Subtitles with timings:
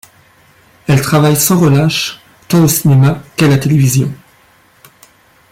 [0.87, 4.11] Elle travaille sans relâche tant au cinéma qu'à la télévision.